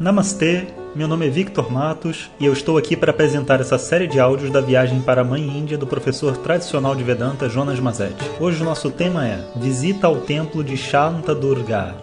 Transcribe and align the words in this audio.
Namastê, 0.00 0.68
meu 0.94 1.08
nome 1.08 1.26
é 1.26 1.28
Victor 1.28 1.72
Matos 1.72 2.30
e 2.38 2.46
eu 2.46 2.52
estou 2.52 2.78
aqui 2.78 2.96
para 2.96 3.10
apresentar 3.10 3.60
essa 3.60 3.76
série 3.76 4.06
de 4.06 4.20
áudios 4.20 4.48
da 4.48 4.60
viagem 4.60 5.00
para 5.00 5.22
a 5.22 5.24
Mãe 5.24 5.42
Índia 5.42 5.76
do 5.76 5.88
professor 5.88 6.36
tradicional 6.36 6.94
de 6.94 7.02
Vedanta 7.02 7.48
Jonas 7.48 7.80
Mazetti. 7.80 8.24
Hoje 8.38 8.62
o 8.62 8.64
nosso 8.64 8.92
tema 8.92 9.26
é 9.26 9.44
Visita 9.56 10.06
ao 10.06 10.20
Templo 10.20 10.62
de 10.62 10.76
Shanta 10.76 11.34
Durga. 11.34 11.96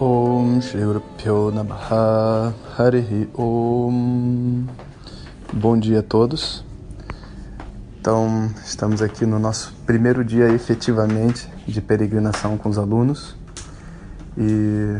Om 0.00 0.60
Harihi 2.78 3.28
Om 3.34 4.64
Bom 5.52 5.78
dia 5.78 5.98
a 5.98 6.02
todos. 6.02 6.64
Então, 8.00 8.50
estamos 8.64 9.02
aqui 9.02 9.26
no 9.26 9.38
nosso 9.38 9.74
primeiro 9.84 10.24
dia 10.24 10.48
efetivamente 10.48 11.46
de 11.68 11.82
peregrinação 11.82 12.56
com 12.56 12.70
os 12.70 12.78
alunos 12.78 13.36
e 14.38 14.98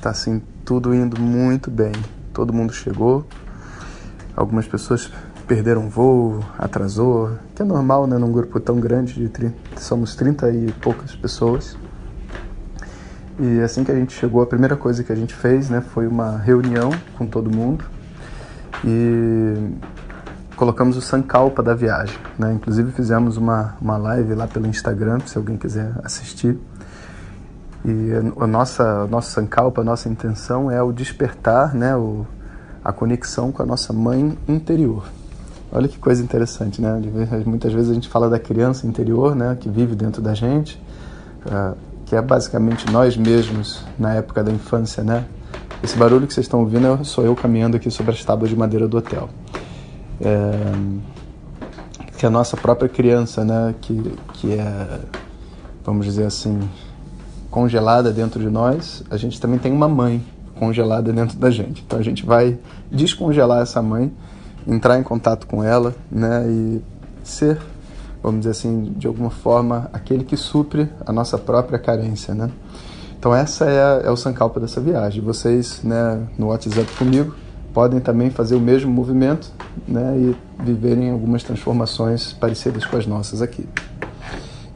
tá 0.00 0.10
assim 0.10 0.40
tudo 0.70 0.94
indo 0.94 1.20
muito 1.20 1.68
bem. 1.68 1.90
Todo 2.32 2.52
mundo 2.52 2.72
chegou. 2.72 3.26
Algumas 4.36 4.68
pessoas 4.68 5.10
perderam 5.44 5.90
voo, 5.90 6.44
atrasou, 6.56 7.32
que 7.56 7.62
é 7.62 7.64
normal, 7.64 8.06
né, 8.06 8.16
num 8.16 8.30
grupo 8.30 8.60
tão 8.60 8.78
grande 8.78 9.14
de 9.14 9.28
30, 9.28 9.56
somos 9.80 10.14
30 10.14 10.48
e 10.52 10.72
poucas 10.74 11.12
pessoas. 11.16 11.76
E 13.40 13.60
assim 13.62 13.82
que 13.82 13.90
a 13.90 13.96
gente 13.96 14.12
chegou, 14.12 14.42
a 14.42 14.46
primeira 14.46 14.76
coisa 14.76 15.02
que 15.02 15.10
a 15.10 15.16
gente 15.16 15.34
fez, 15.34 15.68
né, 15.68 15.80
foi 15.80 16.06
uma 16.06 16.38
reunião 16.38 16.90
com 17.18 17.26
todo 17.26 17.50
mundo 17.50 17.84
e 18.84 19.74
colocamos 20.54 20.96
o 20.96 21.00
Sankalpa 21.00 21.64
da 21.64 21.74
viagem, 21.74 22.16
né? 22.38 22.52
Inclusive 22.52 22.92
fizemos 22.92 23.36
uma 23.36 23.74
uma 23.80 23.96
live 23.96 24.34
lá 24.34 24.46
pelo 24.46 24.68
Instagram, 24.68 25.18
se 25.26 25.36
alguém 25.36 25.56
quiser 25.56 25.90
assistir. 26.04 26.56
E 27.84 28.12
a 28.38 28.46
nossa, 28.46 29.06
nosso 29.06 29.30
Sankalpa, 29.30 29.80
a 29.80 29.84
nossa 29.84 30.08
intenção 30.08 30.70
é 30.70 30.82
o 30.82 30.92
despertar, 30.92 31.74
né, 31.74 31.96
o, 31.96 32.26
a 32.84 32.92
conexão 32.92 33.50
com 33.50 33.62
a 33.62 33.66
nossa 33.66 33.92
mãe 33.92 34.36
interior. 34.46 35.04
Olha 35.72 35.88
que 35.88 35.98
coisa 35.98 36.22
interessante, 36.22 36.82
né? 36.82 37.00
Muitas 37.46 37.72
vezes 37.72 37.90
a 37.90 37.94
gente 37.94 38.08
fala 38.08 38.28
da 38.28 38.38
criança 38.38 38.86
interior, 38.86 39.36
né, 39.36 39.56
que 39.58 39.68
vive 39.68 39.94
dentro 39.94 40.20
da 40.20 40.34
gente, 40.34 40.82
uh, 41.46 41.76
que 42.04 42.16
é 42.16 42.20
basicamente 42.20 42.90
nós 42.90 43.16
mesmos 43.16 43.84
na 43.98 44.14
época 44.14 44.42
da 44.42 44.50
infância, 44.50 45.02
né? 45.02 45.24
Esse 45.82 45.96
barulho 45.96 46.26
que 46.26 46.34
vocês 46.34 46.44
estão 46.44 46.60
ouvindo 46.60 47.02
sou 47.04 47.24
eu 47.24 47.34
caminhando 47.34 47.76
aqui 47.76 47.90
sobre 47.90 48.12
as 48.12 48.22
tábuas 48.22 48.50
de 48.50 48.56
madeira 48.56 48.86
do 48.86 48.98
hotel. 48.98 49.30
É, 50.20 50.52
que 52.18 52.26
é 52.26 52.28
a 52.28 52.30
nossa 52.30 52.56
própria 52.56 52.88
criança, 52.88 53.44
né? 53.44 53.74
Que, 53.80 54.14
que 54.34 54.52
é, 54.52 55.00
vamos 55.84 56.04
dizer 56.04 56.26
assim, 56.26 56.60
congelada 57.50 58.12
dentro 58.12 58.40
de 58.40 58.48
nós, 58.48 59.02
a 59.10 59.16
gente 59.16 59.40
também 59.40 59.58
tem 59.58 59.72
uma 59.72 59.88
mãe 59.88 60.24
congelada 60.58 61.12
dentro 61.12 61.38
da 61.38 61.50
gente. 61.50 61.82
Então 61.86 61.98
a 61.98 62.02
gente 62.02 62.24
vai 62.24 62.58
descongelar 62.90 63.62
essa 63.62 63.80
mãe, 63.82 64.12
entrar 64.66 64.98
em 64.98 65.02
contato 65.02 65.46
com 65.46 65.64
ela, 65.64 65.94
né, 66.10 66.44
e 66.48 66.82
ser, 67.24 67.58
vamos 68.22 68.40
dizer 68.40 68.50
assim, 68.50 68.92
de 68.96 69.06
alguma 69.06 69.30
forma, 69.30 69.88
aquele 69.92 70.22
que 70.22 70.36
supre 70.36 70.88
a 71.04 71.12
nossa 71.12 71.38
própria 71.38 71.78
carência, 71.78 72.34
né? 72.34 72.50
Então 73.18 73.34
essa 73.34 73.66
é, 73.66 74.06
é 74.06 74.10
o 74.10 74.16
sankalpa 74.16 74.60
dessa 74.60 74.80
viagem. 74.80 75.22
Vocês, 75.22 75.82
né, 75.82 76.22
no 76.38 76.48
WhatsApp 76.48 76.90
comigo, 76.96 77.34
podem 77.72 78.00
também 78.00 78.30
fazer 78.30 78.54
o 78.54 78.60
mesmo 78.60 78.90
movimento, 78.92 79.50
né, 79.88 80.14
e 80.16 80.36
viverem 80.62 81.10
algumas 81.10 81.42
transformações 81.42 82.32
parecidas 82.32 82.84
com 82.84 82.96
as 82.96 83.06
nossas 83.06 83.40
aqui. 83.40 83.66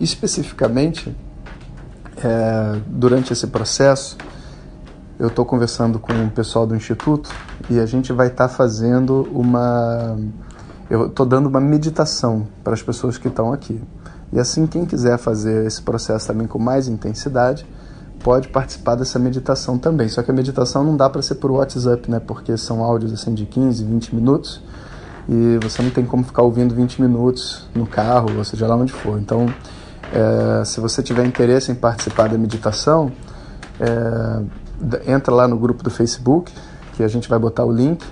Especificamente, 0.01 1.15
é, 2.23 2.81
durante 2.87 3.33
esse 3.33 3.47
processo, 3.47 4.17
eu 5.19 5.29
estou 5.29 5.45
conversando 5.45 5.99
com 5.99 6.13
o 6.13 6.31
pessoal 6.31 6.67
do 6.67 6.75
Instituto 6.75 7.31
e 7.71 7.79
a 7.79 7.87
gente 7.87 8.13
vai 8.13 8.29
estar 8.29 8.49
tá 8.49 8.55
fazendo 8.55 9.29
uma. 9.33 10.17
Eu 10.91 11.07
estou 11.07 11.25
dando 11.25 11.47
uma 11.49 11.61
meditação 11.61 12.47
para 12.63 12.75
as 12.75 12.83
pessoas 12.83 13.17
que 13.17 13.29
estão 13.29 13.53
aqui. 13.53 13.81
E 14.33 14.39
assim, 14.39 14.67
quem 14.67 14.85
quiser 14.85 15.17
fazer 15.19 15.67
esse 15.67 15.81
processo 15.81 16.27
também 16.27 16.47
com 16.47 16.59
mais 16.59 16.89
intensidade, 16.89 17.65
pode 18.23 18.49
participar 18.49 18.97
dessa 18.97 19.19
meditação 19.19 19.79
também. 19.79 20.09
Só 20.09 20.23
que 20.23 20.31
a 20.31 20.35
meditação 20.35 20.83
não 20.83 20.97
dá 20.97 21.09
para 21.09 21.23
ser 21.23 21.37
por 21.37 21.51
WhatsApp, 21.51 22.11
né? 22.11 22.21
Porque 22.21 22.57
são 22.57 22.83
áudios 22.83 23.13
assim 23.13 23.33
de 23.33 23.47
15, 23.47 23.85
20 23.85 24.15
minutos 24.15 24.61
e 25.29 25.59
você 25.63 25.83
não 25.83 25.91
tem 25.91 26.05
como 26.05 26.25
ficar 26.25 26.43
ouvindo 26.43 26.75
20 26.75 27.01
minutos 27.01 27.67
no 27.75 27.87
carro, 27.87 28.37
ou 28.37 28.45
seja 28.45 28.67
lá 28.67 28.77
onde 28.77 28.93
for. 28.93 29.19
Então, 29.19 29.47
é, 30.15 30.65
se 30.65 30.81
você 30.81 31.03
tiver 31.03 31.27
interesse 31.27 31.73
em 31.73 31.75
participar 31.75 32.29
da 32.29 32.39
meditação, 32.39 33.11
é, 33.81 35.13
entra 35.13 35.35
lá 35.35 35.49
no 35.49 35.59
grupo 35.59 35.83
do 35.83 35.91
Facebook, 35.91 36.53
que 36.93 37.03
a 37.03 37.09
gente 37.09 37.29
vai 37.29 37.39
botar 37.39 37.65
o 37.65 37.73
link. 37.73 38.05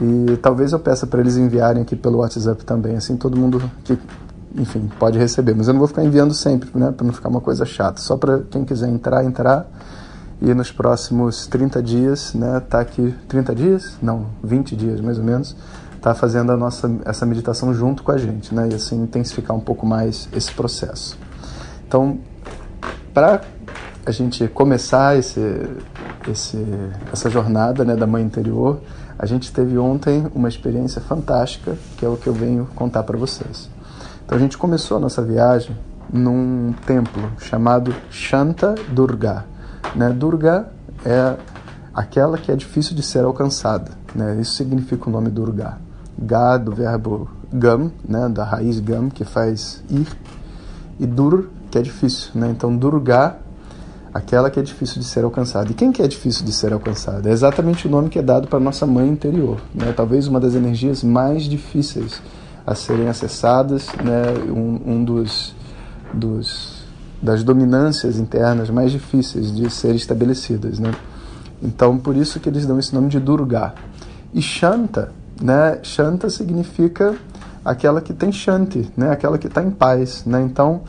E 0.00 0.36
talvez 0.38 0.72
eu 0.72 0.78
peça 0.78 1.06
para 1.06 1.20
eles 1.20 1.36
enviarem 1.36 1.82
aqui 1.82 1.96
pelo 1.96 2.18
WhatsApp 2.18 2.64
também, 2.64 2.96
assim 2.96 3.16
todo 3.16 3.36
mundo 3.36 3.62
que, 3.84 3.98
enfim, 4.54 4.90
pode 4.98 5.18
receber. 5.18 5.54
Mas 5.54 5.68
eu 5.68 5.72
não 5.72 5.78
vou 5.78 5.88
ficar 5.88 6.04
enviando 6.04 6.34
sempre, 6.34 6.70
né, 6.74 6.92
para 6.92 7.06
não 7.06 7.12
ficar 7.14 7.30
uma 7.30 7.40
coisa 7.40 7.64
chata. 7.64 8.00
Só 8.00 8.16
para 8.16 8.40
quem 8.50 8.64
quiser 8.64 8.88
entrar, 8.88 9.24
entrar. 9.24 9.66
E 10.40 10.52
nos 10.54 10.72
próximos 10.72 11.46
30 11.46 11.82
dias, 11.82 12.34
né, 12.34 12.60
tá 12.60 12.80
aqui 12.80 13.14
30 13.28 13.54
dias? 13.54 13.96
Não, 14.02 14.26
20 14.42 14.76
dias 14.76 15.00
mais 15.00 15.18
ou 15.18 15.24
menos 15.24 15.56
está 16.02 16.16
fazendo 16.16 16.50
a 16.50 16.56
nossa, 16.56 16.90
essa 17.04 17.24
meditação 17.24 17.72
junto 17.72 18.02
com 18.02 18.10
a 18.10 18.18
gente, 18.18 18.52
né? 18.52 18.68
E 18.72 18.74
assim 18.74 19.00
intensificar 19.00 19.56
um 19.56 19.60
pouco 19.60 19.86
mais 19.86 20.28
esse 20.32 20.52
processo. 20.52 21.16
Então, 21.86 22.18
para 23.14 23.40
a 24.04 24.10
gente 24.10 24.48
começar 24.48 25.16
esse, 25.16 25.40
esse, 26.28 26.58
essa 27.12 27.30
jornada 27.30 27.84
né, 27.84 27.94
da 27.94 28.04
mãe 28.04 28.24
interior, 28.24 28.80
a 29.16 29.24
gente 29.26 29.52
teve 29.52 29.78
ontem 29.78 30.26
uma 30.34 30.48
experiência 30.48 31.00
fantástica, 31.00 31.78
que 31.96 32.04
é 32.04 32.08
o 32.08 32.16
que 32.16 32.26
eu 32.26 32.32
venho 32.32 32.68
contar 32.74 33.04
para 33.04 33.16
vocês. 33.16 33.70
Então, 34.24 34.36
a 34.36 34.40
gente 34.40 34.58
começou 34.58 34.96
a 34.96 35.00
nossa 35.00 35.22
viagem 35.22 35.76
num 36.12 36.74
templo 36.84 37.30
chamado 37.38 37.94
Shanta 38.10 38.74
Durga. 38.88 39.44
Né? 39.94 40.10
Durga 40.10 40.66
é 41.04 41.36
aquela 41.94 42.38
que 42.38 42.50
é 42.50 42.56
difícil 42.56 42.96
de 42.96 43.04
ser 43.04 43.24
alcançada. 43.24 43.92
Né? 44.12 44.40
Isso 44.40 44.54
significa 44.54 45.08
o 45.08 45.12
nome 45.12 45.30
Durga. 45.30 45.91
Ga 46.18 46.58
do 46.58 46.72
verbo 46.72 47.28
gam, 47.52 47.90
né, 48.06 48.28
da 48.28 48.44
raiz 48.44 48.80
gam, 48.80 49.08
que 49.10 49.24
faz 49.24 49.82
ir, 49.90 50.06
e 50.98 51.06
dur, 51.06 51.48
que 51.70 51.78
é 51.78 51.82
difícil. 51.82 52.30
Né? 52.34 52.50
Então, 52.50 52.74
durga, 52.76 53.36
aquela 54.12 54.50
que 54.50 54.60
é 54.60 54.62
difícil 54.62 55.00
de 55.00 55.06
ser 55.06 55.24
alcançada. 55.24 55.70
E 55.70 55.74
quem 55.74 55.90
que 55.90 56.02
é 56.02 56.08
difícil 56.08 56.44
de 56.44 56.52
ser 56.52 56.72
alcançada? 56.72 57.28
É 57.28 57.32
exatamente 57.32 57.86
o 57.86 57.90
nome 57.90 58.08
que 58.08 58.18
é 58.18 58.22
dado 58.22 58.48
para 58.48 58.60
nossa 58.60 58.86
mãe 58.86 59.08
interior. 59.08 59.60
Né? 59.74 59.92
Talvez 59.96 60.26
uma 60.26 60.38
das 60.38 60.54
energias 60.54 61.02
mais 61.02 61.44
difíceis 61.44 62.20
a 62.66 62.74
serem 62.74 63.08
acessadas, 63.08 63.88
né? 64.04 64.22
um, 64.50 64.92
um 64.92 65.04
dos, 65.04 65.54
dos, 66.12 66.84
das 67.20 67.42
dominâncias 67.42 68.18
internas 68.18 68.70
mais 68.70 68.92
difíceis 68.92 69.54
de 69.54 69.68
ser 69.70 69.94
estabelecidas. 69.94 70.78
Né? 70.78 70.92
Então, 71.62 71.98
por 71.98 72.16
isso 72.16 72.38
que 72.38 72.48
eles 72.48 72.66
dão 72.66 72.78
esse 72.78 72.94
nome 72.94 73.08
de 73.08 73.18
Durga. 73.18 73.74
E 74.32 74.40
Shanta 74.40 75.12
né? 75.42 75.78
Shanta 75.82 76.30
significa 76.30 77.16
aquela 77.64 78.00
que 78.00 78.12
tem 78.12 78.30
Shanti, 78.32 78.90
né? 78.96 79.10
Aquela 79.10 79.38
que 79.38 79.46
está 79.46 79.62
em 79.62 79.70
paz, 79.70 80.24
né? 80.24 80.40
Então 80.42 80.82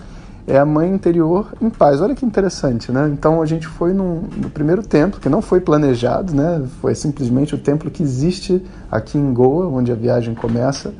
é 0.45 0.57
a 0.57 0.65
mãe 0.65 0.89
interior 0.89 1.53
em 1.61 1.69
paz. 1.69 2.01
Olha 2.01 2.15
que 2.15 2.25
interessante, 2.25 2.91
né? 2.91 3.09
Então 3.11 3.41
a 3.41 3.45
gente 3.45 3.67
foi 3.67 3.93
num, 3.93 4.23
no 4.37 4.49
primeiro 4.49 4.83
templo 4.83 5.19
que 5.19 5.29
não 5.29 5.41
foi 5.41 5.59
planejado, 5.59 6.33
né? 6.33 6.63
Foi 6.81 6.93
simplesmente 6.95 7.55
o 7.55 7.57
templo 7.57 7.89
que 7.89 8.03
existe 8.03 8.63
aqui 8.91 9.17
em 9.17 9.33
Goa, 9.33 9.67
onde 9.67 9.91
a 9.91 9.95
viagem 9.95 10.35
começa, 10.35 10.93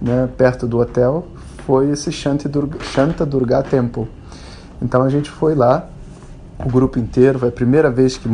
né? 0.00 0.28
Perto 0.36 0.66
do 0.66 0.78
hotel, 0.78 1.26
foi 1.66 1.90
esse 1.90 2.10
Shanti 2.10 2.48
Durga, 2.48 2.78
Shanta 2.80 3.24
Durga 3.24 3.62
Temple. 3.62 4.08
Então 4.80 5.02
a 5.02 5.08
gente 5.08 5.30
foi 5.30 5.54
lá, 5.54 5.88
o 6.64 6.70
grupo 6.70 6.98
inteiro. 6.98 7.38
Foi 7.38 7.48
a 7.48 7.52
primeira 7.52 7.90
vez 7.90 8.16
que, 8.16 8.28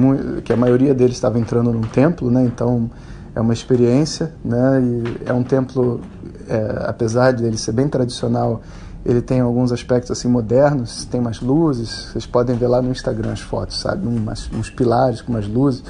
que 0.44 0.52
a 0.52 0.56
maioria 0.56 0.94
deles 0.94 1.16
estava 1.16 1.38
entrando 1.38 1.72
num 1.72 1.82
templo, 1.82 2.30
né? 2.30 2.44
Então 2.44 2.90
é 3.34 3.40
uma 3.40 3.52
experiência, 3.52 4.32
né? 4.44 4.80
E 4.82 5.28
é 5.28 5.32
um 5.32 5.42
templo, 5.42 6.00
é, 6.48 6.84
apesar 6.86 7.32
de 7.32 7.44
ele 7.44 7.56
ser 7.56 7.72
bem 7.72 7.88
tradicional, 7.88 8.60
ele 9.04 9.20
tem 9.20 9.40
alguns 9.40 9.72
aspectos 9.72 10.10
assim 10.10 10.28
modernos, 10.28 11.04
tem 11.04 11.20
umas 11.20 11.40
luzes, 11.40 12.10
vocês 12.12 12.26
podem 12.26 12.56
ver 12.56 12.68
lá 12.68 12.80
no 12.80 12.90
Instagram 12.90 13.32
as 13.32 13.40
fotos, 13.40 13.80
sabe? 13.80 14.06
Umas, 14.06 14.48
uns 14.52 14.70
pilares 14.70 15.20
com 15.20 15.32
umas 15.32 15.48
luzes, 15.48 15.82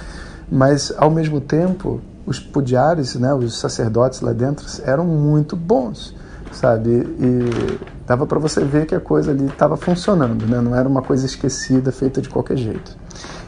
mas 0.50 0.92
ao 0.96 1.10
mesmo 1.10 1.40
tempo 1.40 2.00
os 2.24 2.38
pudiares, 2.38 3.16
né, 3.16 3.34
os 3.34 3.58
sacerdotes 3.58 4.20
lá 4.20 4.32
dentro 4.32 4.64
eram 4.84 5.04
muito 5.04 5.56
bons, 5.56 6.14
sabe? 6.52 6.90
E 6.90 7.78
dava 8.06 8.26
para 8.26 8.38
você 8.38 8.64
ver 8.64 8.86
que 8.86 8.94
a 8.94 9.00
coisa 9.00 9.32
ali 9.32 9.46
estava 9.46 9.76
funcionando, 9.76 10.46
né? 10.46 10.60
Não 10.60 10.74
era 10.74 10.88
uma 10.88 11.02
coisa 11.02 11.26
esquecida, 11.26 11.90
feita 11.90 12.22
de 12.22 12.28
qualquer 12.28 12.56
jeito. 12.56 12.96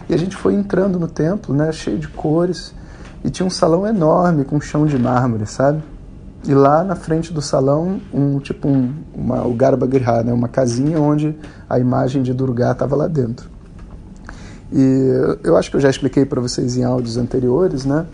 E 0.08 0.14
a 0.14 0.16
gente 0.16 0.36
foi 0.36 0.54
entrando 0.54 0.98
no 0.98 1.06
templo, 1.06 1.54
né, 1.54 1.70
cheio 1.72 1.98
de 1.98 2.08
cores, 2.08 2.74
e 3.24 3.30
tinha 3.30 3.46
um 3.46 3.50
salão 3.50 3.86
enorme 3.86 4.44
com 4.44 4.60
chão 4.60 4.84
de 4.84 4.98
mármore, 4.98 5.46
sabe? 5.46 5.82
E 6.46 6.52
lá 6.52 6.84
na 6.84 6.94
frente 6.94 7.32
do 7.32 7.40
salão, 7.40 8.00
um 8.12 8.38
tipo 8.38 8.68
um, 8.68 8.92
uma, 9.14 9.46
o 9.46 9.54
Garbagriha, 9.54 10.22
né? 10.22 10.32
uma 10.32 10.46
casinha 10.46 11.00
onde 11.00 11.34
a 11.68 11.78
imagem 11.78 12.22
de 12.22 12.34
Durga 12.34 12.70
estava 12.70 12.94
lá 12.94 13.08
dentro. 13.08 13.48
E 14.70 15.38
eu 15.42 15.56
acho 15.56 15.70
que 15.70 15.76
eu 15.76 15.80
já 15.80 15.88
expliquei 15.88 16.26
para 16.26 16.40
vocês 16.40 16.76
em 16.76 16.84
áudios 16.84 17.16
anteriores, 17.16 17.86
né, 17.86 18.06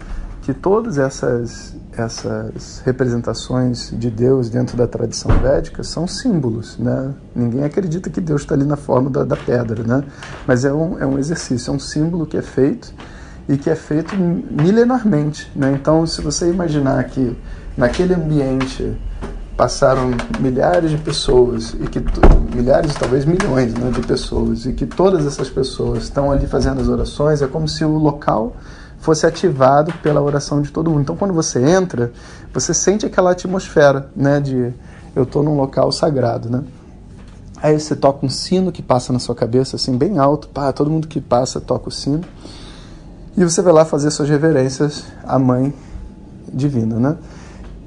que 0.42 0.54
todas 0.54 0.98
essas 0.98 1.74
essas 1.92 2.80
representações 2.84 3.92
de 3.92 4.10
Deus 4.10 4.48
dentro 4.48 4.76
da 4.76 4.86
tradição 4.86 5.30
védica 5.38 5.82
são 5.82 6.06
símbolos, 6.06 6.78
né? 6.78 7.12
Ninguém 7.34 7.64
acredita 7.64 8.08
que 8.08 8.20
Deus 8.20 8.42
está 8.42 8.54
ali 8.54 8.64
na 8.64 8.76
forma 8.76 9.10
da, 9.10 9.24
da, 9.24 9.36
pedra, 9.36 9.82
né? 9.82 10.04
Mas 10.46 10.64
é 10.64 10.72
um, 10.72 10.98
é 10.98 11.04
um 11.04 11.18
exercício, 11.18 11.70
é 11.70 11.74
um 11.74 11.80
símbolo 11.80 12.24
que 12.24 12.36
é 12.36 12.42
feito 12.42 12.94
e 13.50 13.58
que 13.58 13.68
é 13.68 13.74
feito 13.74 14.14
milenarmente, 14.16 15.50
né? 15.56 15.72
Então, 15.72 16.06
se 16.06 16.22
você 16.22 16.48
imaginar 16.48 17.02
que 17.04 17.36
naquele 17.76 18.14
ambiente 18.14 18.96
passaram 19.56 20.12
milhares 20.38 20.92
de 20.92 20.96
pessoas 20.96 21.74
e 21.74 21.88
que 21.88 22.00
milhares, 22.54 22.94
talvez 22.94 23.24
milhões, 23.24 23.74
né, 23.74 23.90
de 23.90 24.00
pessoas 24.02 24.66
e 24.66 24.72
que 24.72 24.86
todas 24.86 25.26
essas 25.26 25.50
pessoas 25.50 26.04
estão 26.04 26.30
ali 26.30 26.46
fazendo 26.46 26.80
as 26.80 26.88
orações, 26.88 27.42
é 27.42 27.48
como 27.48 27.66
se 27.66 27.84
o 27.84 27.98
local 27.98 28.54
fosse 29.00 29.26
ativado 29.26 29.92
pela 30.00 30.22
oração 30.22 30.62
de 30.62 30.70
todo 30.70 30.88
mundo. 30.88 31.02
Então, 31.02 31.16
quando 31.16 31.34
você 31.34 31.60
entra, 31.60 32.12
você 32.54 32.72
sente 32.72 33.04
aquela 33.04 33.32
atmosfera, 33.32 34.10
né, 34.14 34.38
de 34.38 34.72
eu 35.14 35.24
estou 35.24 35.42
num 35.42 35.56
local 35.56 35.90
sagrado, 35.90 36.48
né? 36.48 36.62
Aí 37.60 37.78
você 37.78 37.96
toca 37.96 38.24
um 38.24 38.28
sino 38.30 38.70
que 38.70 38.80
passa 38.80 39.12
na 39.12 39.18
sua 39.18 39.34
cabeça, 39.34 39.74
assim, 39.74 39.98
bem 39.98 40.18
alto, 40.18 40.48
pá, 40.48 40.72
todo 40.72 40.88
mundo 40.88 41.08
que 41.08 41.20
passa 41.20 41.60
toca 41.60 41.88
o 41.88 41.92
sino. 41.92 42.22
E 43.36 43.44
você 43.44 43.62
vai 43.62 43.72
lá 43.72 43.84
fazer 43.84 44.10
suas 44.10 44.28
reverências 44.28 45.04
à 45.24 45.38
Mãe 45.38 45.72
Divina, 46.52 46.98
né? 46.98 47.16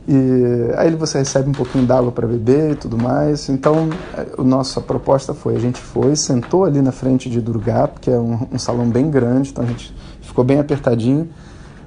E 0.07 0.73
aí 0.75 0.93
você 0.95 1.19
recebe 1.19 1.49
um 1.49 1.53
pouquinho 1.53 1.85
d'água 1.85 2.11
para 2.11 2.27
beber 2.27 2.71
e 2.71 2.75
tudo 2.75 2.97
mais. 2.97 3.47
Então, 3.47 3.89
a 4.37 4.43
nossa 4.43 4.81
proposta 4.81 5.33
foi: 5.33 5.55
a 5.55 5.59
gente 5.59 5.79
foi, 5.79 6.15
sentou 6.15 6.65
ali 6.65 6.81
na 6.81 6.91
frente 6.91 7.29
de 7.29 7.39
Durga, 7.39 7.89
que 8.01 8.09
é 8.09 8.17
um, 8.17 8.47
um 8.51 8.59
salão 8.59 8.89
bem 8.89 9.09
grande, 9.09 9.51
então 9.51 9.63
a 9.63 9.67
gente 9.67 9.95
ficou 10.21 10.43
bem 10.43 10.59
apertadinho 10.59 11.29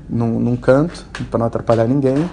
num, 0.09 0.41
num 0.41 0.56
canto, 0.56 1.06
para 1.31 1.38
não 1.38 1.47
atrapalhar 1.47 1.87
ninguém. 1.87 2.31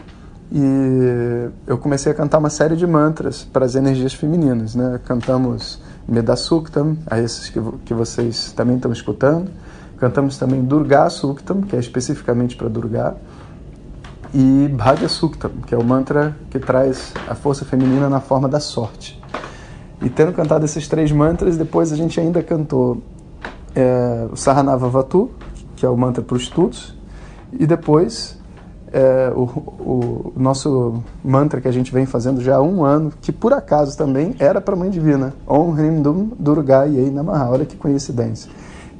E 0.51 1.49
eu 1.65 1.77
comecei 1.77 2.11
a 2.11 2.15
cantar 2.15 2.37
uma 2.37 2.49
série 2.49 2.75
de 2.75 2.85
mantras 2.85 3.43
para 3.43 3.65
as 3.65 3.75
energias 3.75 4.13
femininas. 4.13 4.75
Né? 4.75 4.99
Cantamos 5.03 5.81
Medasuktam, 6.07 6.97
a 7.07 7.19
esses 7.19 7.49
que, 7.49 7.59
que 7.85 7.93
vocês 7.93 8.51
também 8.51 8.75
estão 8.75 8.91
escutando. 8.91 9.49
Cantamos 9.97 10.37
também 10.37 10.63
Durga 10.63 11.09
Suktam, 11.09 11.61
que 11.61 11.75
é 11.75 11.79
especificamente 11.79 12.55
para 12.55 12.67
Durga. 12.67 13.15
E 14.33 14.67
Bhagya 14.67 15.07
Suktam, 15.07 15.51
que 15.67 15.75
é 15.75 15.77
o 15.77 15.83
mantra 15.83 16.35
que 16.49 16.59
traz 16.59 17.13
a 17.27 17.35
força 17.35 17.63
feminina 17.63 18.09
na 18.09 18.19
forma 18.19 18.49
da 18.49 18.59
sorte. 18.59 19.21
E 20.01 20.09
tendo 20.09 20.33
cantado 20.33 20.65
esses 20.65 20.87
três 20.87 21.11
mantras, 21.11 21.55
depois 21.55 21.93
a 21.93 21.95
gente 21.95 22.19
ainda 22.19 22.41
cantou 22.43 23.01
é, 23.75 24.27
o 24.31 24.35
Saranava 24.35 24.89
Vatu, 24.89 25.31
que 25.75 25.85
é 25.85 25.89
o 25.89 25.95
mantra 25.95 26.23
para 26.23 26.35
os 26.35 26.43
estudos, 26.43 26.97
e 27.51 27.65
depois 27.65 28.37
é, 28.91 29.31
o, 29.35 29.41
o, 29.41 30.33
nosso 30.35 31.03
mantra 31.23 31.59
que 31.59 31.67
a 31.67 31.71
gente 31.71 31.91
vem 31.91 32.05
fazendo 32.05 32.41
já 32.41 32.57
há 32.57 32.61
um 32.61 32.83
ano, 32.85 33.11
que 33.21 33.31
por 33.31 33.53
acaso 33.53 33.97
também 33.97 34.35
era 34.39 34.61
para 34.61 34.75
a 34.75 34.77
Mãe 34.77 34.89
Divina, 34.89 35.33
Om 35.47 35.71
Hrim 35.71 36.01
Dum 36.01 36.31
Durga 36.37 36.85
Yei 36.85 37.09
Namaha, 37.09 37.49
olha 37.49 37.65
que 37.65 37.75
coincidência. 37.75 38.51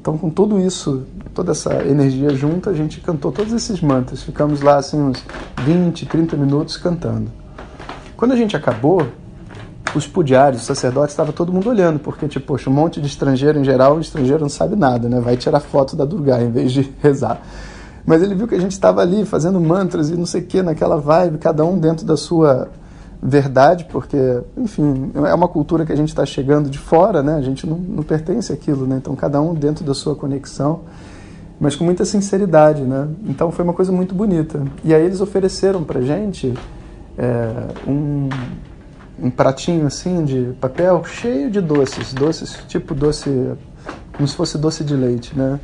Então, 0.04 0.18
com 0.18 0.28
tudo 0.28 0.60
isso, 0.60 1.04
toda 1.32 1.52
essa 1.52 1.82
energia 1.82 2.28
junta, 2.28 2.68
a 2.68 2.74
gente 2.74 3.00
cantou 3.00 3.32
todos 3.32 3.54
esses 3.54 3.80
mantras. 3.80 4.22
Ficamos 4.22 4.60
lá 4.60 4.76
assim 4.76 5.00
uns 5.00 5.24
20, 5.62 6.04
30 6.04 6.36
minutos 6.36 6.76
cantando. 6.76 7.32
Quando 8.14 8.32
a 8.32 8.36
gente 8.36 8.54
acabou, 8.54 9.06
os 9.94 10.06
pudiários, 10.06 10.60
os 10.60 10.66
sacerdotes, 10.66 11.12
estava 11.14 11.32
todo 11.32 11.50
mundo 11.50 11.70
olhando, 11.70 11.98
porque, 11.98 12.28
tipo, 12.28 12.48
poxa, 12.48 12.68
um 12.68 12.72
monte 12.74 13.00
de 13.00 13.06
estrangeiro 13.06 13.58
em 13.58 13.64
geral, 13.64 13.96
o 13.96 14.00
estrangeiro 14.00 14.42
não 14.42 14.50
sabe 14.50 14.76
nada, 14.76 15.08
né? 15.08 15.20
Vai 15.20 15.38
tirar 15.38 15.58
foto 15.60 15.96
da 15.96 16.04
Durga 16.04 16.38
em 16.38 16.50
vez 16.50 16.70
de 16.70 16.82
rezar. 17.00 17.40
Mas 18.04 18.22
ele 18.22 18.34
viu 18.34 18.46
que 18.46 18.54
a 18.54 18.60
gente 18.60 18.72
estava 18.72 19.00
ali 19.00 19.24
fazendo 19.24 19.58
mantras 19.58 20.10
e 20.10 20.16
não 20.18 20.26
sei 20.26 20.42
o 20.42 20.44
que, 20.44 20.60
naquela 20.60 20.98
vibe, 20.98 21.38
cada 21.38 21.64
um 21.64 21.78
dentro 21.78 22.04
da 22.04 22.18
sua 22.18 22.68
verdade, 23.26 23.86
porque, 23.86 24.18
enfim, 24.54 25.10
é 25.14 25.32
uma 25.32 25.48
cultura 25.48 25.86
que 25.86 25.92
a 25.92 25.96
gente 25.96 26.10
está 26.10 26.26
chegando 26.26 26.68
de 26.68 26.78
fora, 26.78 27.22
né? 27.22 27.36
A 27.36 27.40
gente 27.40 27.66
não, 27.66 27.78
não 27.78 28.02
pertence 28.02 28.52
àquilo, 28.52 28.86
né? 28.86 28.96
Então, 28.98 29.16
cada 29.16 29.40
um 29.40 29.54
dentro 29.54 29.82
da 29.82 29.94
sua 29.94 30.14
conexão, 30.14 30.80
mas 31.58 31.74
com 31.74 31.84
muita 31.84 32.04
sinceridade, 32.04 32.82
né? 32.82 33.08
Então, 33.24 33.50
foi 33.50 33.64
uma 33.64 33.72
coisa 33.72 33.90
muito 33.90 34.14
bonita. 34.14 34.62
E 34.84 34.94
aí 34.94 35.02
eles 35.02 35.22
ofereceram 35.22 35.82
para 35.82 36.02
gente 36.02 36.52
é, 37.16 37.68
um 37.88 38.28
um 39.18 39.30
pratinho 39.30 39.86
assim 39.86 40.24
de 40.24 40.52
papel 40.60 41.04
cheio 41.04 41.50
de 41.50 41.60
doces, 41.60 42.12
doces 42.12 42.58
tipo 42.66 42.94
doce, 42.94 43.52
como 44.12 44.26
se 44.26 44.34
fosse 44.34 44.58
doce 44.58 44.84
de 44.84 44.94
leite, 44.94 45.36
né? 45.36 45.60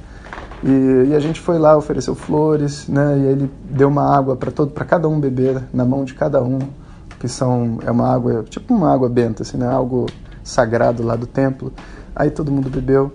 E, 0.62 1.08
e 1.08 1.14
a 1.14 1.20
gente 1.20 1.40
foi 1.40 1.58
lá, 1.58 1.76
ofereceu 1.76 2.14
flores, 2.14 2.86
né? 2.86 3.18
E 3.18 3.26
ele 3.26 3.50
deu 3.64 3.88
uma 3.88 4.16
água 4.16 4.36
para 4.36 4.50
todo, 4.50 4.70
para 4.70 4.84
cada 4.84 5.08
um 5.08 5.18
beber 5.18 5.62
na 5.72 5.84
mão 5.84 6.04
de 6.04 6.14
cada 6.14 6.42
um, 6.42 6.58
que 7.20 7.28
são 7.28 7.78
é 7.86 7.90
uma 7.90 8.12
água 8.12 8.44
tipo 8.48 8.74
uma 8.74 8.92
água 8.92 9.08
benta, 9.08 9.44
assim, 9.44 9.56
né? 9.56 9.68
Algo 9.68 10.06
sagrado 10.42 11.04
lá 11.04 11.14
do 11.14 11.26
templo. 11.26 11.72
Aí 12.16 12.30
todo 12.30 12.50
mundo 12.50 12.68
bebeu. 12.68 13.12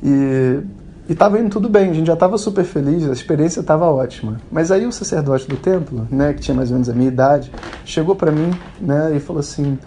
E 0.00 0.62
e 1.08 1.12
estava 1.12 1.40
indo 1.40 1.48
tudo 1.48 1.70
bem, 1.70 1.88
a 1.88 1.94
gente 1.94 2.06
já 2.06 2.12
estava 2.12 2.36
super 2.36 2.64
feliz, 2.64 3.08
a 3.08 3.12
experiência 3.12 3.60
estava 3.60 3.86
ótima. 3.86 4.38
Mas 4.52 4.70
aí 4.70 4.86
o 4.86 4.92
sacerdote 4.92 5.48
do 5.48 5.56
templo, 5.56 6.06
né, 6.10 6.34
que 6.34 6.40
tinha 6.42 6.54
mais 6.54 6.68
ou 6.68 6.74
menos 6.74 6.90
a 6.90 6.92
minha 6.92 7.08
idade, 7.08 7.50
chegou 7.82 8.14
para 8.14 8.30
mim 8.30 8.50
né, 8.78 9.16
e 9.16 9.18
falou 9.18 9.40
assim: 9.40 9.78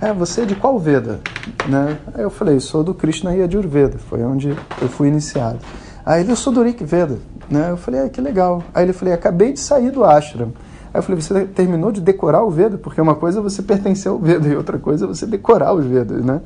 é, 0.00 0.10
você 0.10 0.40
é 0.40 0.44
de 0.46 0.54
qual 0.54 0.78
Veda? 0.78 1.20
Né? 1.68 1.98
Aí 2.14 2.22
eu 2.22 2.30
falei: 2.30 2.58
sou 2.60 2.82
do 2.82 2.94
Krishna 2.94 3.34
Yajurveda, 3.34 3.98
foi 3.98 4.22
onde 4.22 4.56
eu 4.80 4.88
fui 4.88 5.08
iniciado. 5.08 5.58
Aí 6.06 6.22
ele: 6.22 6.32
eu 6.32 6.36
sou 6.36 6.50
do 6.50 6.62
Rik 6.62 6.82
Veda. 6.82 7.18
Né? 7.50 7.72
Eu 7.72 7.76
falei: 7.76 8.00
ah, 8.00 8.08
que 8.08 8.22
legal. 8.22 8.64
Aí 8.72 8.86
ele 8.86 8.94
falou: 8.94 9.12
acabei 9.12 9.52
de 9.52 9.60
sair 9.60 9.90
do 9.90 10.02
ashram. 10.02 10.54
Aí 10.92 10.98
eu 10.98 11.02
falei: 11.02 11.20
você 11.20 11.44
terminou 11.46 11.92
de 11.92 12.00
decorar 12.00 12.42
o 12.44 12.50
Veda? 12.50 12.76
Porque 12.76 13.00
uma 13.00 13.14
coisa 13.14 13.38
é 13.38 13.42
você 13.42 13.62
pertencer 13.62 14.10
ao 14.10 14.18
Veda 14.18 14.48
e 14.48 14.56
outra 14.56 14.78
coisa 14.78 15.04
é 15.04 15.08
você 15.08 15.26
decorar 15.26 15.72
os 15.72 15.84
Vedas, 15.84 16.24
né? 16.24 16.40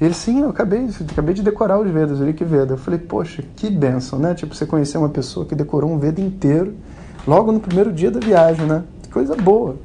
Ele, 0.00 0.14
sim, 0.14 0.40
eu 0.40 0.48
acabei, 0.48 0.88
acabei 1.10 1.32
de 1.32 1.42
decorar 1.42 1.78
os 1.78 1.88
Vedas, 1.88 2.18
o 2.18 2.24
Rik 2.24 2.42
Veda. 2.44 2.74
Eu 2.74 2.78
falei, 2.78 2.98
poxa, 2.98 3.44
que 3.54 3.70
benção, 3.70 4.18
né? 4.18 4.34
Tipo, 4.34 4.54
você 4.54 4.66
conhecer 4.66 4.98
uma 4.98 5.08
pessoa 5.08 5.46
que 5.46 5.54
decorou 5.54 5.90
um 5.92 5.98
Veda 5.98 6.20
inteiro 6.20 6.74
logo 7.26 7.52
no 7.52 7.60
primeiro 7.60 7.92
dia 7.92 8.10
da 8.10 8.18
viagem, 8.18 8.66
né? 8.66 8.82
Que 9.02 9.10
coisa 9.10 9.36
boa. 9.36 9.76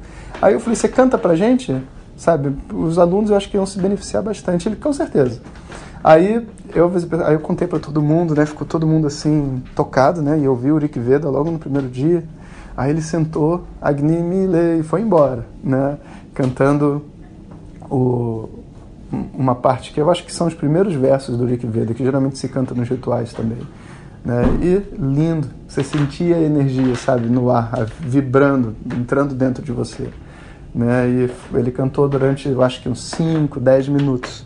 Aí 0.42 0.54
eu 0.54 0.60
falei, 0.60 0.74
você 0.74 0.88
canta 0.88 1.16
pra 1.16 1.36
gente? 1.36 1.76
Sabe, 2.16 2.52
os 2.74 2.98
alunos 2.98 3.30
eu 3.30 3.36
acho 3.36 3.48
que 3.48 3.56
iam 3.56 3.64
se 3.64 3.78
beneficiar 3.78 4.22
bastante. 4.22 4.68
Ele, 4.68 4.74
com 4.74 4.92
certeza. 4.92 5.40
Aí 6.02 6.44
eu, 6.74 6.90
aí 7.24 7.34
eu 7.34 7.40
contei 7.40 7.68
para 7.68 7.78
todo 7.78 8.02
mundo, 8.02 8.34
né? 8.34 8.44
Ficou 8.44 8.66
todo 8.66 8.86
mundo 8.86 9.06
assim, 9.06 9.62
tocado, 9.76 10.20
né? 10.20 10.36
E 10.38 10.44
eu 10.44 10.56
vi 10.56 10.72
o 10.72 10.78
Rik 10.78 10.98
Veda 10.98 11.28
logo 11.28 11.48
no 11.48 11.60
primeiro 11.60 11.88
dia. 11.88 12.24
Aí 12.78 12.90
ele 12.92 13.02
sentou, 13.02 13.64
Agni 13.82 14.22
Mile, 14.22 14.78
e 14.78 14.82
foi 14.84 15.00
embora, 15.00 15.44
né? 15.64 15.98
Cantando 16.32 17.04
o, 17.90 18.48
uma 19.34 19.56
parte 19.56 19.92
que 19.92 20.00
eu 20.00 20.08
acho 20.08 20.24
que 20.24 20.32
são 20.32 20.46
os 20.46 20.54
primeiros 20.54 20.94
versos 20.94 21.36
do 21.36 21.44
Rik 21.44 21.66
Veda, 21.66 21.92
que 21.92 22.04
geralmente 22.04 22.38
se 22.38 22.46
canta 22.46 22.76
nos 22.76 22.88
rituais 22.88 23.32
também. 23.32 23.58
Né? 24.24 24.42
E 24.62 24.94
lindo, 24.96 25.48
você 25.66 25.82
sentia 25.82 26.36
a 26.36 26.40
energia, 26.40 26.94
sabe, 26.94 27.26
no 27.26 27.50
ar, 27.50 27.88
vibrando, 27.98 28.76
entrando 28.96 29.34
dentro 29.34 29.60
de 29.60 29.72
você. 29.72 30.08
Né? 30.72 31.08
E 31.08 31.56
ele 31.58 31.72
cantou 31.72 32.08
durante, 32.08 32.48
eu 32.48 32.62
acho 32.62 32.80
que 32.80 32.88
uns 32.88 33.02
5, 33.10 33.58
10 33.58 33.88
minutos. 33.88 34.44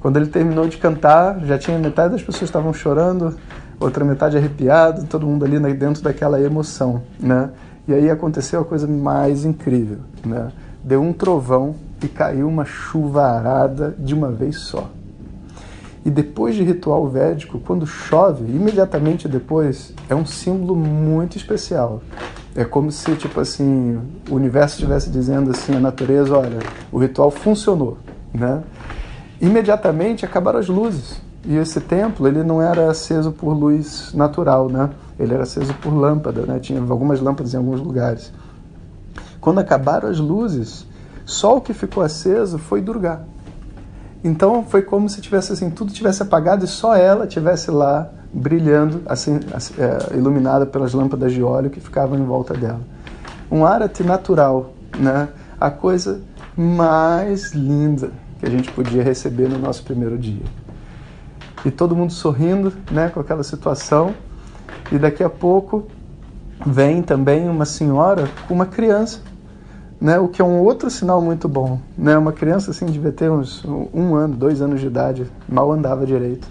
Quando 0.00 0.16
ele 0.16 0.28
terminou 0.28 0.66
de 0.66 0.78
cantar, 0.78 1.38
já 1.44 1.58
tinha 1.58 1.78
metade 1.78 2.12
das 2.12 2.22
pessoas 2.22 2.44
estavam 2.44 2.72
chorando, 2.72 3.36
outra 3.78 4.06
metade 4.06 4.38
arrepiado, 4.38 5.04
todo 5.04 5.26
mundo 5.26 5.44
ali 5.44 5.58
dentro 5.74 6.02
daquela 6.02 6.40
emoção, 6.40 7.02
né? 7.20 7.50
E 7.86 7.92
aí 7.92 8.10
aconteceu 8.10 8.60
a 8.60 8.64
coisa 8.64 8.86
mais 8.86 9.44
incrível, 9.44 9.98
né? 10.24 10.50
Deu 10.82 11.02
um 11.02 11.12
trovão 11.12 11.74
e 12.02 12.08
caiu 12.08 12.48
uma 12.48 12.64
chuvarada 12.64 13.94
de 13.98 14.14
uma 14.14 14.30
vez 14.30 14.56
só. 14.56 14.90
E 16.04 16.10
depois 16.10 16.54
de 16.54 16.62
ritual 16.62 17.08
védico, 17.08 17.58
quando 17.58 17.86
chove, 17.86 18.44
imediatamente 18.44 19.26
depois, 19.26 19.94
é 20.08 20.14
um 20.14 20.26
símbolo 20.26 20.76
muito 20.76 21.36
especial. 21.36 22.02
É 22.54 22.64
como 22.64 22.92
se, 22.92 23.16
tipo 23.16 23.40
assim, 23.40 23.98
o 24.30 24.34
universo 24.34 24.76
estivesse 24.76 25.08
dizendo 25.10 25.50
assim, 25.50 25.74
a 25.74 25.80
natureza, 25.80 26.36
olha, 26.36 26.58
o 26.92 26.98
ritual 26.98 27.30
funcionou, 27.30 27.96
né? 28.32 28.62
Imediatamente 29.40 30.24
acabaram 30.24 30.58
as 30.58 30.68
luzes. 30.68 31.20
E 31.46 31.56
esse 31.56 31.80
templo, 31.80 32.28
ele 32.28 32.42
não 32.42 32.60
era 32.62 32.90
aceso 32.90 33.32
por 33.32 33.52
luz 33.52 34.12
natural, 34.14 34.68
né? 34.68 34.90
Ele 35.18 35.34
era 35.34 35.42
aceso 35.44 35.72
por 35.74 35.92
lâmpada, 35.92 36.42
né? 36.42 36.58
Tinha 36.58 36.80
algumas 36.80 37.20
lâmpadas 37.20 37.54
em 37.54 37.56
alguns 37.56 37.80
lugares. 37.80 38.32
Quando 39.40 39.58
acabaram 39.58 40.08
as 40.08 40.18
luzes, 40.18 40.86
só 41.24 41.56
o 41.56 41.60
que 41.60 41.72
ficou 41.72 42.02
aceso 42.02 42.58
foi 42.58 42.80
Durga. 42.80 43.22
Então 44.22 44.64
foi 44.64 44.82
como 44.82 45.08
se 45.08 45.20
tivesse 45.20 45.52
assim, 45.52 45.70
tudo 45.70 45.92
tivesse 45.92 46.22
apagado 46.22 46.64
e 46.64 46.68
só 46.68 46.96
ela 46.96 47.26
tivesse 47.26 47.70
lá 47.70 48.10
brilhando, 48.32 49.02
assim, 49.06 49.38
é, 49.78 50.16
iluminada 50.16 50.66
pelas 50.66 50.92
lâmpadas 50.94 51.32
de 51.32 51.42
óleo 51.42 51.70
que 51.70 51.78
ficavam 51.78 52.18
em 52.18 52.24
volta 52.24 52.54
dela. 52.54 52.80
Um 53.50 53.64
arate 53.64 54.02
natural, 54.02 54.72
né? 54.98 55.28
A 55.60 55.70
coisa 55.70 56.20
mais 56.56 57.52
linda 57.52 58.10
que 58.40 58.46
a 58.46 58.50
gente 58.50 58.72
podia 58.72 59.02
receber 59.02 59.48
no 59.48 59.58
nosso 59.58 59.82
primeiro 59.84 60.18
dia. 60.18 60.42
e 61.64 61.70
todo 61.70 61.96
mundo 61.96 62.12
sorrindo, 62.12 62.72
né, 62.90 63.08
com 63.08 63.20
aquela 63.20 63.42
situação. 63.42 64.14
E 64.94 64.98
daqui 64.98 65.24
a 65.24 65.28
pouco 65.28 65.88
vem 66.64 67.02
também 67.02 67.48
uma 67.48 67.64
senhora 67.64 68.28
com 68.46 68.54
uma 68.54 68.64
criança, 68.64 69.20
né, 70.00 70.20
o 70.20 70.28
que 70.28 70.40
é 70.40 70.44
um 70.44 70.60
outro 70.60 70.88
sinal 70.88 71.20
muito 71.20 71.48
bom, 71.48 71.80
né, 71.98 72.16
uma 72.16 72.30
criança 72.32 72.70
assim 72.70 72.86
devia 72.86 73.10
ter 73.10 73.28
uns 73.28 73.64
um 73.64 74.14
ano, 74.14 74.36
dois 74.36 74.62
anos 74.62 74.80
de 74.80 74.86
idade, 74.86 75.26
mal 75.48 75.72
andava 75.72 76.06
direito, 76.06 76.46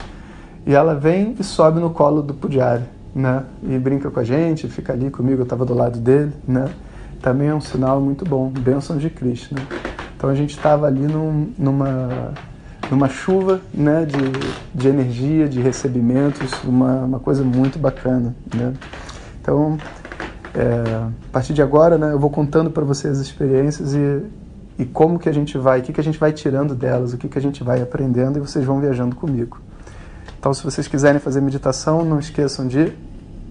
e 0.65 0.73
ela 0.73 0.93
vem 0.93 1.37
e 1.39 1.43
sobe 1.43 1.79
no 1.79 1.91
colo 1.91 2.21
do 2.21 2.33
Pudiari, 2.33 2.83
né, 3.15 3.45
e 3.63 3.79
brinca 3.79 4.11
com 4.11 4.19
a 4.19 4.25
gente, 4.25 4.67
fica 4.67 4.91
ali 4.91 5.09
comigo, 5.09 5.39
eu 5.39 5.43
estava 5.43 5.63
do 5.63 5.73
lado 5.73 5.97
dele, 5.97 6.33
né, 6.45 6.65
também 7.21 7.47
é 7.47 7.55
um 7.55 7.61
sinal 7.61 8.01
muito 8.01 8.25
bom, 8.25 8.49
bênção 8.49 8.97
de 8.97 9.09
Cristo, 9.09 9.55
né. 9.55 9.65
Então 10.17 10.29
a 10.29 10.35
gente 10.35 10.49
estava 10.49 10.85
ali 10.85 11.07
num, 11.07 11.53
numa 11.57 12.33
numa 12.89 13.09
chuva 13.09 13.61
né, 13.73 14.05
de, 14.05 14.17
de 14.73 14.87
energia, 14.87 15.47
de 15.47 15.61
recebimentos, 15.61 16.51
uma, 16.63 17.03
uma 17.03 17.19
coisa 17.19 17.43
muito 17.43 17.79
bacana. 17.79 18.35
Né? 18.55 18.73
Então, 19.41 19.77
é, 20.53 20.95
a 20.95 21.31
partir 21.31 21.53
de 21.53 21.61
agora, 21.61 21.97
né, 21.97 22.11
eu 22.11 22.19
vou 22.19 22.29
contando 22.29 22.69
para 22.69 22.83
vocês 22.83 23.19
as 23.19 23.25
experiências 23.25 23.93
e, 23.93 24.23
e 24.79 24.85
como 24.85 25.17
que 25.17 25.27
a 25.27 25.33
gente 25.33 25.57
vai, 25.57 25.79
o 25.79 25.83
que, 25.83 25.93
que 25.93 25.99
a 25.99 26.03
gente 26.03 26.19
vai 26.19 26.31
tirando 26.31 26.75
delas, 26.75 27.13
o 27.13 27.17
que, 27.17 27.27
que 27.27 27.37
a 27.37 27.41
gente 27.41 27.63
vai 27.63 27.81
aprendendo 27.81 28.37
e 28.37 28.41
vocês 28.41 28.63
vão 28.63 28.79
viajando 28.79 29.15
comigo. 29.15 29.59
Então, 30.39 30.53
se 30.53 30.63
vocês 30.63 30.87
quiserem 30.87 31.19
fazer 31.19 31.41
meditação, 31.41 32.03
não 32.03 32.19
esqueçam 32.19 32.67
de 32.67 32.91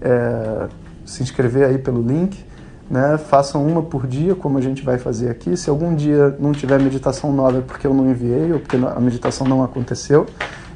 é, 0.01 0.67
se 1.05 1.23
inscrever 1.23 1.65
aí 1.67 1.77
pelo 1.77 2.01
link 2.01 2.52
né? 2.93 3.17
Façam 3.17 3.65
uma 3.65 3.81
por 3.81 4.05
dia, 4.05 4.35
como 4.35 4.55
a 4.59 4.61
gente 4.61 4.83
vai 4.83 4.99
fazer 4.99 5.27
aqui. 5.27 5.57
Se 5.57 5.67
algum 5.67 5.95
dia 5.95 6.37
não 6.39 6.51
tiver 6.51 6.79
meditação 6.79 7.33
nova 7.33 7.57
é 7.57 7.61
porque 7.61 7.87
eu 7.87 7.93
não 7.93 8.07
enviei 8.07 8.53
ou 8.53 8.59
porque 8.59 8.77
a 8.77 8.99
meditação 8.99 9.47
não 9.47 9.63
aconteceu, 9.63 10.27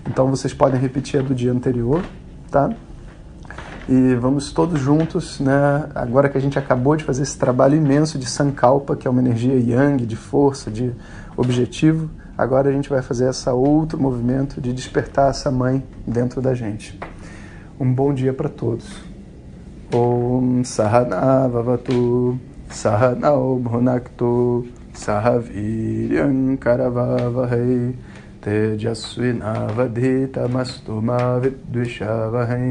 então 0.03 0.27
vocês 0.27 0.51
podem 0.51 0.81
repetir 0.81 1.19
a 1.19 1.23
do 1.23 1.35
dia 1.35 1.51
anterior, 1.51 2.01
tá? 2.49 2.71
E 3.87 4.15
vamos 4.15 4.51
todos 4.51 4.79
juntos, 4.79 5.39
né? 5.39 5.87
Agora 5.93 6.27
que 6.27 6.35
a 6.35 6.41
gente 6.41 6.57
acabou 6.57 6.95
de 6.95 7.03
fazer 7.03 7.21
esse 7.21 7.37
trabalho 7.37 7.75
imenso 7.75 8.17
de 8.17 8.25
Sankalpa, 8.25 8.95
que 8.95 9.07
é 9.07 9.11
uma 9.11 9.21
energia 9.21 9.53
yang, 9.53 10.03
de 10.03 10.15
força, 10.15 10.71
de 10.71 10.91
objetivo, 11.37 12.09
agora 12.35 12.67
a 12.67 12.73
gente 12.73 12.89
vai 12.89 13.03
fazer 13.03 13.29
esse 13.29 13.47
outro 13.47 14.01
movimento 14.01 14.59
de 14.59 14.73
despertar 14.73 15.29
essa 15.29 15.51
mãe 15.51 15.83
dentro 16.05 16.41
da 16.41 16.55
gente. 16.55 16.99
Um 17.79 17.93
bom 17.93 18.11
dia 18.11 18.33
para 18.33 18.49
todos. 18.49 19.16
ॐ 19.94 20.62
सहनावतु 20.68 21.96
सहनौ 22.82 23.40
भुनक्तु 23.64 24.30
सह 25.00 25.26
वीर्यङ्करवावहै 25.48 26.46
तेजस्विनावधीतमस्तु 28.44 30.94
मा 31.08 31.18
विद्विषावहै 31.44 32.70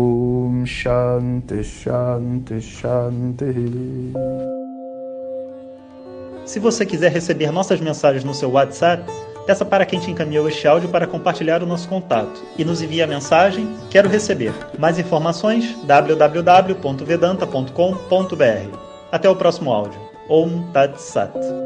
ॐ 0.00 0.58
शान्ति 0.78 1.60
शान्ति 1.72 2.58
शान्तिः 2.74 3.58
Se 6.50 6.58
você 6.60 6.86
quiser 6.86 7.12
receber 7.12 7.52
nossas 7.52 7.80
mensagens 7.80 8.24
no 8.24 8.32
seu 8.32 8.50
WhatsApp, 8.50 9.00
Peça 9.45 9.65
para 9.65 9.85
quem 9.85 9.99
te 9.99 10.09
encaminhou 10.09 10.47
este 10.47 10.67
áudio 10.67 10.89
para 10.89 11.07
compartilhar 11.07 11.61
o 11.61 11.65
nosso 11.65 11.87
contato 11.87 12.41
e 12.57 12.63
nos 12.63 12.81
envie 12.81 13.01
a 13.01 13.07
mensagem 13.07 13.67
Quero 13.89 14.09
receber. 14.09 14.53
Mais 14.77 14.97
informações 14.97 15.75
www.vedanta.com.br. 15.83 18.77
Até 19.11 19.29
o 19.29 19.35
próximo 19.35 19.71
áudio. 19.71 19.99
Om 20.29 20.71
Tat 20.71 20.97
Sat. 20.97 21.62